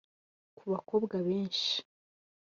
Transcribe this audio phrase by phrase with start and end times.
[0.57, 1.75] Ku bakobwa benshi